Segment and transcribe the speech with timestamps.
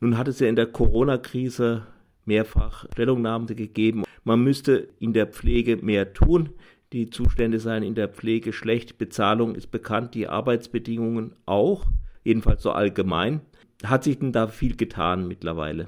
[0.00, 1.86] Nun hat es ja in der Corona-Krise
[2.26, 4.04] mehrfach Stellungnahmen gegeben.
[4.24, 6.58] Man müsste in der Pflege mehr tun.
[6.92, 8.98] Die Zustände seien in der Pflege schlecht.
[8.98, 11.84] Bezahlung ist bekannt, die Arbeitsbedingungen auch,
[12.24, 13.40] jedenfalls so allgemein.
[13.84, 15.86] Hat sich denn da viel getan mittlerweile?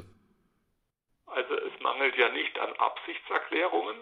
[1.27, 3.97] Also es mangelt ja nicht an Absichtserklärungen,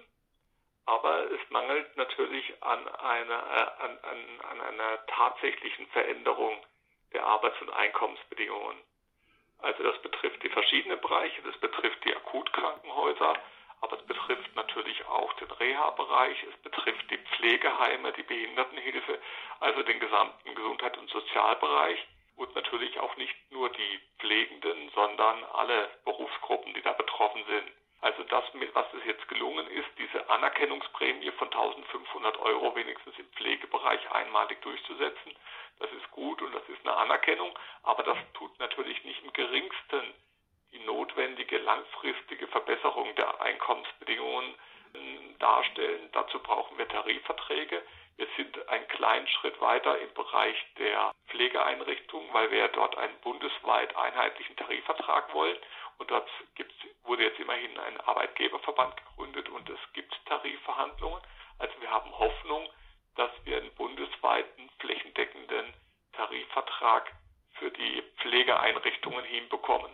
[0.84, 4.18] aber es mangelt natürlich an einer, äh, an, an,
[4.50, 6.54] an einer tatsächlichen Veränderung
[7.12, 8.76] der Arbeits- und Einkommensbedingungen.
[9.58, 13.34] Also das betrifft die verschiedenen Bereiche, das betrifft die Akutkrankenhäuser,
[13.80, 19.18] aber es betrifft natürlich auch den Reha-Bereich, es betrifft die Pflegeheime, die Behindertenhilfe,
[19.60, 21.98] also den gesamten Gesundheit- und Sozialbereich
[22.36, 27.72] und natürlich auch nicht nur die Pflegenden, sondern alle Berufsgruppen, die da betroffen sind.
[28.06, 34.00] Also das, was es jetzt gelungen ist, diese Anerkennungsprämie von 1500 Euro wenigstens im Pflegebereich
[34.12, 35.34] einmalig durchzusetzen,
[35.80, 40.14] das ist gut und das ist eine Anerkennung, aber das tut natürlich nicht im geringsten
[40.70, 44.54] die notwendige langfristige Verbesserung der Einkommensbedingungen
[44.94, 46.08] ähm, darstellen.
[46.12, 47.82] Dazu brauchen wir Tarifverträge.
[48.18, 53.96] Wir sind einen kleinen Schritt weiter im Bereich der Pflegeeinrichtungen, weil wir dort einen bundesweit
[53.96, 55.58] einheitlichen Tarifvertrag wollen.
[55.98, 61.20] Und dort gibt's, wurde jetzt immerhin ein Arbeitgeberverband gegründet und es gibt Tarifverhandlungen.
[61.58, 62.68] Also wir haben Hoffnung,
[63.14, 65.72] dass wir einen bundesweiten flächendeckenden
[66.12, 67.12] Tarifvertrag
[67.54, 69.90] für die Pflegeeinrichtungen hinbekommen.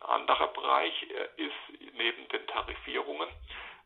[0.00, 3.28] Ein anderer Bereich äh, ist neben den Tarifierungen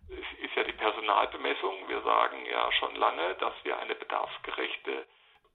[0.08, 1.88] ist ja die Personalbemessung.
[1.88, 5.06] Wir sagen ja schon lange, dass wir eine bedarfsgerechte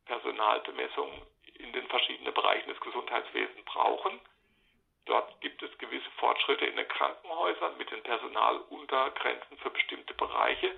[0.05, 1.21] Personalbemessung
[1.55, 4.19] in den verschiedenen Bereichen des Gesundheitswesens brauchen.
[5.05, 10.77] Dort gibt es gewisse Fortschritte in den Krankenhäusern mit den Personaluntergrenzen für bestimmte Bereiche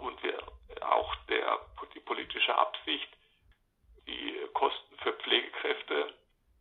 [0.00, 0.38] und wir,
[0.80, 1.60] auch der,
[1.94, 3.08] die politische Absicht,
[4.06, 6.14] die Kosten für Pflegekräfte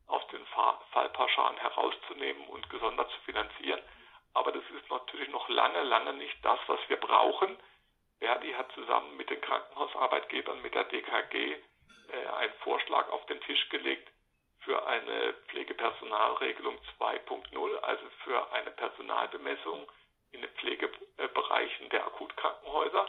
[0.08, 0.46] aus den
[0.92, 3.82] Fallpauschalen herauszunehmen und gesondert zu finanzieren.
[4.34, 7.58] Aber das ist natürlich noch lange, lange nicht das, was wir brauchen.
[8.20, 11.56] Verdi hat zusammen mit den Krankenhausarbeitgebern, mit der DKG,
[12.12, 14.08] äh, einen Vorschlag auf den Tisch gelegt
[14.62, 19.88] für eine Pflegepersonalregelung 2.0, also für eine Personalbemessung
[20.32, 23.06] in den Pflegebereichen der Akutkrankenhäuser.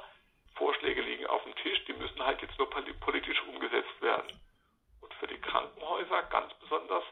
[0.54, 4.40] Vorschläge liegen auf dem Tisch, die müssen halt jetzt nur politisch umgesetzt werden.
[5.00, 7.04] Und für die Krankenhäuser ganz besonders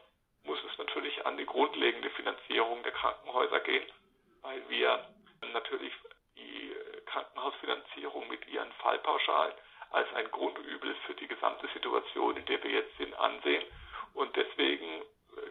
[0.43, 3.85] muss es natürlich an die grundlegende Finanzierung der Krankenhäuser gehen,
[4.41, 5.07] weil wir
[5.53, 5.93] natürlich
[6.35, 6.75] die
[7.05, 9.53] Krankenhausfinanzierung mit ihren Fallpauschalen
[9.91, 13.63] als ein Grundübel für die gesamte Situation, in der wir jetzt sind, ansehen.
[14.13, 15.03] Und deswegen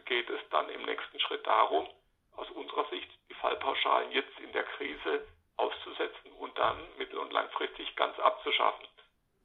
[0.07, 1.89] geht es dann im nächsten Schritt darum,
[2.37, 7.95] aus unserer Sicht die Fallpauschalen jetzt in der Krise auszusetzen und dann mittel- und langfristig
[7.97, 8.87] ganz abzuschaffen.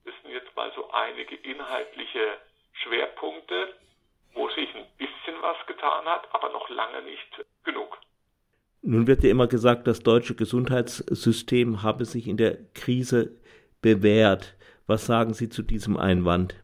[0.06, 2.38] Das sind jetzt mal so einige inhaltliche
[2.74, 3.74] Schwerpunkte,
[4.34, 7.98] wo sich ein bisschen was getan hat, aber noch lange nicht genug.
[8.82, 13.42] Nun wird ja immer gesagt, das deutsche Gesundheitssystem habe sich in der Krise
[13.82, 14.55] bewährt.
[14.88, 16.64] Was sagen Sie zu diesem Einwand?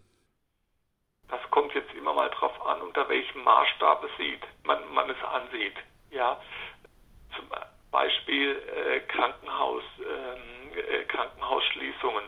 [1.28, 5.18] Das kommt jetzt immer mal drauf an, unter welchem Maßstab es sieht, man, man es
[5.24, 5.74] ansieht.
[6.12, 6.40] Ja,
[7.36, 7.48] zum
[7.90, 12.26] Beispiel äh, Krankenhaus, ähm, äh, Krankenhausschließungen.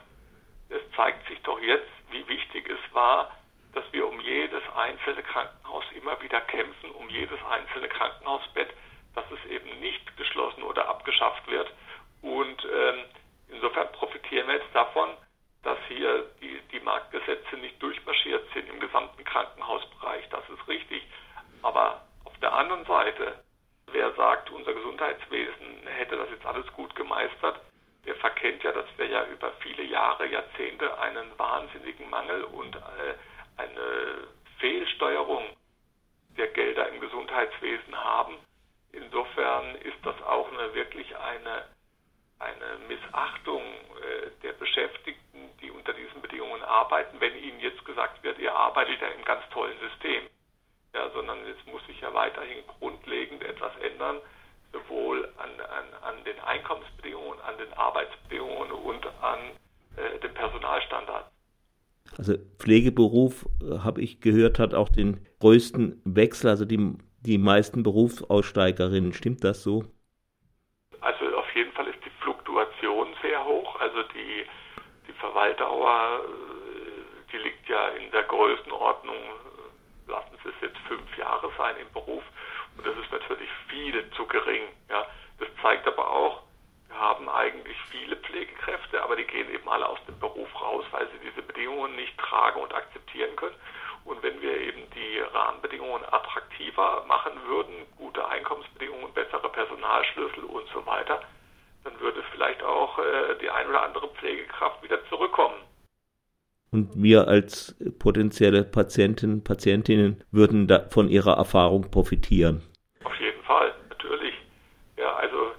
[0.69, 3.29] Es zeigt sich doch jetzt, wie wichtig es war,
[3.73, 8.69] dass wir um jedes einzelne Krankenhaus immer wieder kämpfen, um jedes einzelne Krankenhausbett,
[9.13, 11.71] dass es eben nicht geschlossen oder abgeschafft wird.
[12.23, 13.05] Und ähm,
[13.49, 15.09] insofern profitieren wir jetzt davon,
[15.63, 20.27] dass hier die, die Marktgesetze nicht durchmarschiert sind im gesamten Krankenhausbereich.
[20.29, 21.03] Das ist richtig.
[21.61, 23.43] Aber auf der anderen Seite,
[23.91, 27.59] wer sagt, unser Gesundheitswesen hätte das jetzt alles gut gemeistert,
[28.05, 33.13] der verkennt ja, dass wir ja über viele Jahre, Jahrzehnte einen wahnsinnigen Mangel und äh,
[33.57, 34.27] eine
[34.59, 35.45] Fehlsteuerung
[36.37, 38.37] der Gelder im Gesundheitswesen haben.
[38.91, 41.65] Insofern ist das auch eine, wirklich eine,
[42.39, 48.39] eine Missachtung äh, der Beschäftigten, die unter diesen Bedingungen arbeiten, wenn ihnen jetzt gesagt wird,
[48.39, 50.27] ihr arbeitet ja im ganz tollen System.
[50.93, 54.17] Ja, sondern es muss sich ja weiterhin grundlegend etwas ändern,
[54.71, 59.39] sowohl an, an, an den Einkommensbedingungen, an den Arbeitsbedingungen und an
[59.97, 61.31] äh, den Personalstandards.
[62.17, 67.83] Also Pflegeberuf, äh, habe ich gehört, hat auch den größten Wechsel, also die, die meisten
[67.83, 69.13] Berufsaussteigerinnen.
[69.13, 69.85] Stimmt das so?
[71.01, 73.79] Also auf jeden Fall ist die Fluktuation sehr hoch.
[73.79, 74.45] Also die,
[75.07, 79.15] die Verweildauer, äh, die liegt ja in der Größenordnung,
[80.07, 82.23] lassen Sie es jetzt fünf Jahre sein im Beruf.
[82.77, 84.63] Und das ist natürlich viel zu gering.
[84.89, 85.05] Ja.
[85.39, 86.43] Das zeigt aber auch,
[86.87, 91.07] wir haben eigentlich viele Pflegekräfte, aber die gehen eben alle aus dem Beruf raus, weil
[91.07, 93.55] sie diese Bedingungen nicht tragen und akzeptieren können.
[94.05, 97.73] Und wenn wir eben die Rahmenbedingungen attraktiver machen würden,
[100.13, 101.21] Schlüssel und so weiter,
[101.83, 105.55] dann würde vielleicht auch äh, die ein oder andere Pflegekraft wieder zurückkommen.
[106.73, 112.63] Und wir als potenzielle Patienten, Patientinnen würden da von ihrer Erfahrung profitieren.
[113.03, 114.33] Auf jeden Fall, natürlich.
[114.97, 115.51] Ja, also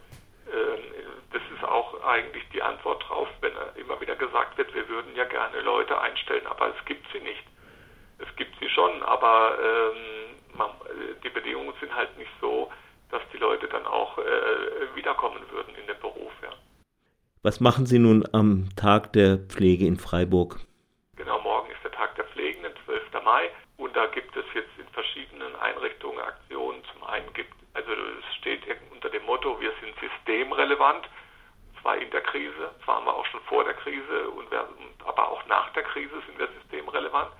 [0.50, 0.76] äh,
[1.32, 5.22] das ist auch eigentlich die Antwort drauf, wenn immer wieder gesagt wird, wir würden ja
[5.25, 7.44] gerne Leute einstellen, aber es gibt sie nicht.
[8.19, 10.70] Es gibt sie schon, aber ähm, man,
[11.22, 12.72] die Bedingungen sind halt nicht so,
[13.12, 16.32] dass die Leute dann auch äh, wiederkommen würden in den Beruf.
[16.43, 16.50] Ja.
[17.44, 20.58] Was machen Sie nun am Tag der Pflege in Freiburg?
[21.16, 23.23] Genau, morgen ist der Tag der Pflegenden, 12.
[23.25, 23.50] Mai.
[23.76, 26.82] Und da gibt es jetzt in verschiedenen Einrichtungen Aktionen.
[26.93, 28.62] Zum einen gibt, also es steht
[28.93, 31.08] unter dem Motto, wir sind systemrelevant.
[31.69, 34.67] Und zwar in der Krise, das waren wir auch schon vor der Krise, und wir,
[35.05, 37.31] aber auch nach der Krise sind wir systemrelevant.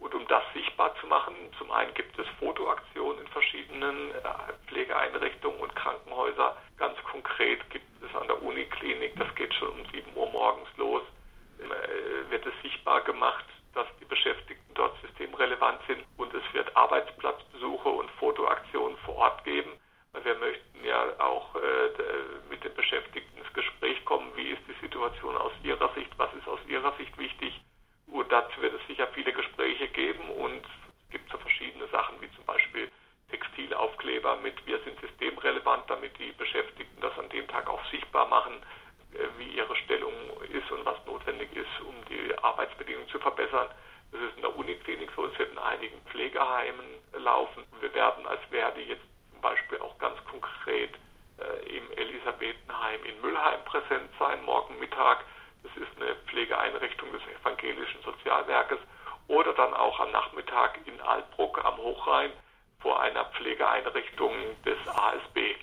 [0.00, 5.58] Und um das sichtbar zu machen, zum einen gibt es Fotoaktionen in verschiedenen äh, Pflegeeinrichtungen
[5.60, 6.52] und Krankenhäusern.
[6.76, 11.02] Ganz konkret gibt es an der Uniklinik, das geht schon um 7 Uhr morgens los,
[11.58, 17.88] äh, wird es sichtbar gemacht, dass die Beschäftigten dort systemrelevant sind und es wird Arbeitsplatzbesuche
[17.88, 19.70] und Fotoaktionen vor Ort geben.
[20.22, 24.74] Wir möchten ja auch äh, mit den Beschäftigten ins Gespräch kommen, wie ist die
[25.14, 27.60] Situation aus ihrer Sicht, was ist aus ihrer Sicht wichtig.
[28.06, 32.30] Und dazu wird es sicher viele Gespräche geben und es gibt so verschiedene Sachen wie
[32.32, 32.90] zum Beispiel
[33.30, 38.54] Textilaufkleber mit Wir sind systemrelevant, damit die Beschäftigten das an dem Tag auch sichtbar machen,
[39.14, 40.12] äh, wie ihre Stellung
[40.52, 43.68] ist und was notwendig ist, um die Arbeitsbedingungen zu verbessern.
[44.12, 46.86] Das ist in der Uniklinik so, es wird in einigen Pflegeheimen
[47.18, 47.64] laufen.
[47.80, 50.90] Wir werden als Verdi jetzt zum Beispiel auch ganz konkret
[51.38, 52.64] äh, im Elisabethenheim
[53.04, 55.24] in Müllheim präsent sein, morgen Mittag.
[55.62, 58.78] Das ist eine Pflegeeinrichtung des evangelischen Sozialwerkes.
[59.28, 62.32] Oder dann auch am Nachmittag in Altbruck am Hochrhein
[62.80, 64.32] vor einer Pflegeeinrichtung
[64.64, 65.56] des ASB